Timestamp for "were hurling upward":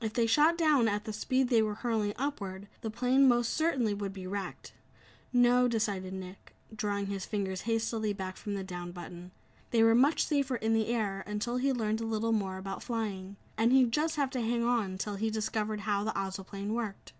1.60-2.68